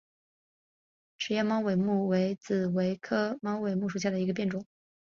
[1.19, 4.65] 齿叶猫尾木为紫葳科猫尾木属下的一个变种。